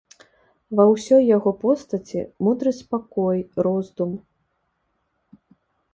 Ва 0.79 0.85
ўсёй 0.93 1.23
яго 1.37 1.51
постаці 1.65 2.19
мудры 2.47 2.71
спакой, 2.79 3.45
роздум. 3.69 4.19